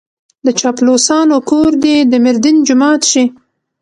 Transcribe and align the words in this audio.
د 0.45 0.47
چاپلوسانو 0.59 1.37
کور 1.49 1.71
دې 1.83 1.97
د 2.11 2.13
ميردين 2.23 2.57
جومات 2.67 3.01
شي. 3.11 3.23